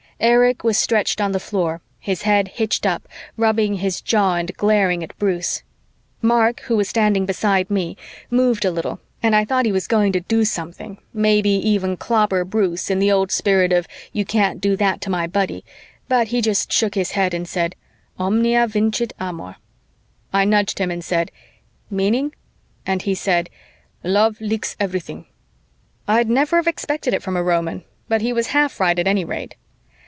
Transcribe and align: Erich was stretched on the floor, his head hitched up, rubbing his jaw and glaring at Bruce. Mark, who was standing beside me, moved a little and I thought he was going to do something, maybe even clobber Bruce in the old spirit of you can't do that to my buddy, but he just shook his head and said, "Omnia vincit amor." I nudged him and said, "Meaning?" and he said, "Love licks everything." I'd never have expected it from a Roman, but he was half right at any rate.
Erich 0.23 0.63
was 0.63 0.77
stretched 0.77 1.19
on 1.19 1.31
the 1.31 1.39
floor, 1.39 1.81
his 1.99 2.21
head 2.21 2.47
hitched 2.49 2.85
up, 2.85 3.07
rubbing 3.37 3.77
his 3.77 4.01
jaw 4.01 4.35
and 4.35 4.55
glaring 4.55 5.03
at 5.03 5.17
Bruce. 5.17 5.63
Mark, 6.21 6.59
who 6.59 6.77
was 6.77 6.87
standing 6.87 7.25
beside 7.25 7.71
me, 7.71 7.97
moved 8.29 8.63
a 8.63 8.69
little 8.69 8.99
and 9.23 9.35
I 9.35 9.43
thought 9.45 9.65
he 9.65 9.71
was 9.71 9.87
going 9.87 10.11
to 10.11 10.19
do 10.19 10.45
something, 10.45 10.99
maybe 11.11 11.49
even 11.49 11.97
clobber 11.97 12.45
Bruce 12.45 12.91
in 12.91 12.99
the 12.99 13.11
old 13.11 13.31
spirit 13.31 13.73
of 13.73 13.87
you 14.13 14.23
can't 14.23 14.61
do 14.61 14.75
that 14.75 15.01
to 15.01 15.09
my 15.09 15.25
buddy, 15.25 15.65
but 16.07 16.27
he 16.27 16.39
just 16.39 16.71
shook 16.71 16.93
his 16.93 17.13
head 17.13 17.33
and 17.33 17.47
said, 17.47 17.75
"Omnia 18.19 18.67
vincit 18.67 19.13
amor." 19.19 19.55
I 20.31 20.45
nudged 20.45 20.77
him 20.77 20.91
and 20.91 21.03
said, 21.03 21.31
"Meaning?" 21.89 22.35
and 22.85 23.01
he 23.01 23.15
said, 23.15 23.49
"Love 24.03 24.39
licks 24.39 24.75
everything." 24.79 25.25
I'd 26.07 26.29
never 26.29 26.57
have 26.57 26.67
expected 26.67 27.15
it 27.15 27.23
from 27.23 27.35
a 27.35 27.41
Roman, 27.41 27.85
but 28.07 28.21
he 28.21 28.31
was 28.31 28.47
half 28.53 28.79
right 28.79 28.99
at 28.99 29.07
any 29.07 29.25
rate. 29.25 29.55